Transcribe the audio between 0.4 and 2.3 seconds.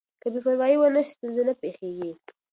پروايي ونه شي ستونزه نه پېښېږي.